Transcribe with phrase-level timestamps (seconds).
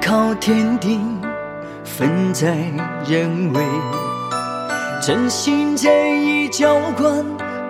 [0.00, 1.00] 靠天定，
[1.84, 2.56] 分在
[3.06, 3.62] 人为。
[5.00, 7.24] 真心真意浇灌，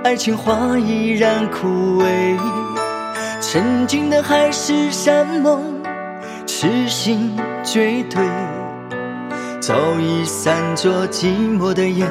[0.05, 2.39] 爱情花依然枯萎。
[3.41, 5.61] 曾经的海誓山盟，
[6.47, 8.23] 痴心绝对，
[9.61, 11.27] 早已散作寂
[11.59, 12.09] 寞的烟，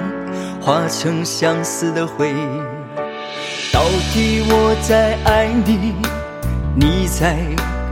[0.59, 2.33] 化成相思的灰。
[3.71, 3.81] 到
[4.13, 5.93] 底我在爱你，
[6.75, 7.37] 你在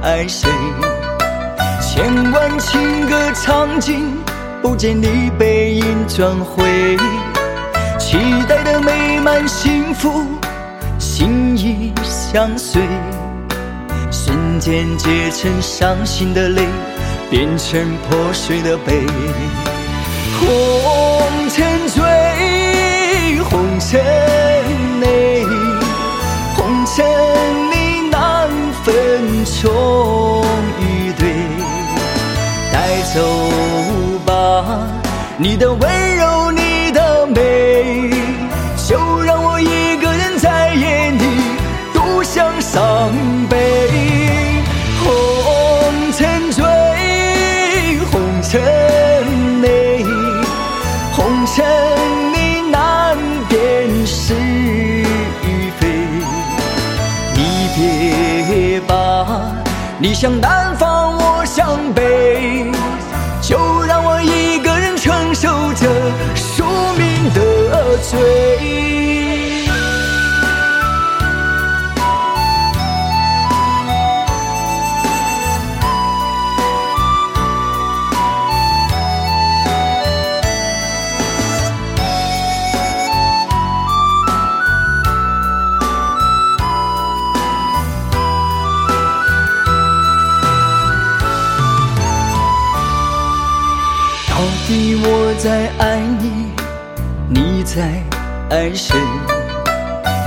[0.03, 0.49] 爱谁？
[1.91, 4.16] 千万情歌唱尽，
[4.61, 6.95] 不见你背影转回。
[7.97, 8.16] 期
[8.47, 10.23] 待的美满幸福，
[10.99, 12.83] 心已相随。
[14.11, 16.67] 瞬间结成伤心的泪，
[17.27, 19.03] 变成破碎的杯。
[20.39, 23.99] 红尘醉，红尘
[25.02, 25.44] 泪，
[26.55, 27.03] 红尘
[27.71, 28.47] 里难
[28.83, 30.28] 分错。
[33.11, 33.19] 走
[34.23, 34.88] 吧，
[35.38, 38.11] 你的温柔，你的美，
[38.88, 41.25] 就让我一个人在夜里
[41.91, 43.09] 独享伤
[43.49, 43.89] 悲。
[45.03, 46.63] 红尘醉，
[48.11, 48.61] 红尘
[49.61, 50.05] 泪，
[51.11, 51.65] 红尘
[52.31, 53.17] 里难
[53.49, 55.87] 辨是与非。
[57.33, 59.25] 你别把
[59.97, 62.69] 你向南方，我向北，
[63.50, 65.88] 就让我一个人承受着
[66.36, 66.64] 宿
[66.95, 68.89] 命的罪。
[94.69, 96.52] 底我在爱你，
[97.27, 97.81] 你在
[98.52, 98.95] 爱谁？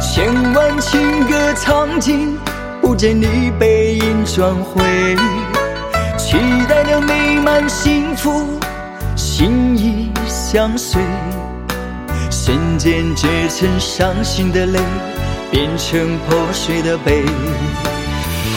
[0.00, 2.36] 千万情歌唱尽，
[2.80, 4.82] 不见你背影转回。
[6.18, 6.36] 期
[6.68, 8.58] 待的美满幸福，
[9.14, 11.00] 心已相随。
[12.28, 14.80] 瞬间结成伤心的泪，
[15.52, 17.22] 变成破碎的杯。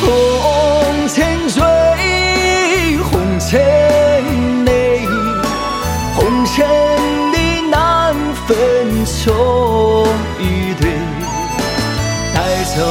[0.02, 0.09] 红
[12.75, 12.84] 走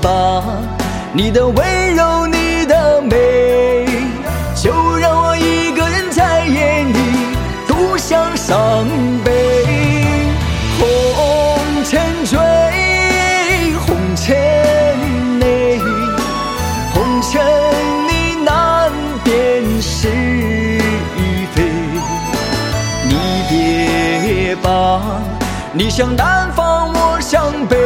[0.00, 0.42] 吧，
[1.12, 3.86] 你的温柔，你的美，
[4.54, 6.98] 就让我一个人在夜里
[7.66, 8.86] 独享伤
[9.22, 9.30] 悲。
[10.78, 12.38] 红尘醉，
[13.86, 14.34] 红尘
[15.40, 15.78] 泪，
[16.94, 17.44] 红尘
[18.08, 18.90] 里难
[19.22, 21.62] 辨是与非。
[23.04, 23.12] 你
[23.50, 25.02] 别把
[25.72, 27.76] 你向南方，我向北，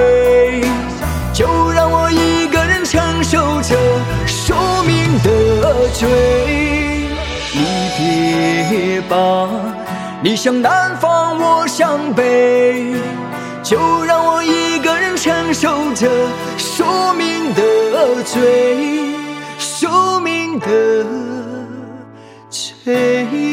[9.13, 9.49] 你别把
[10.23, 12.95] 你向南方，我向北，
[13.63, 16.09] 就让我一个人承受着
[16.57, 19.15] 宿命的罪，
[19.59, 21.05] 宿命的
[22.49, 23.52] 罪。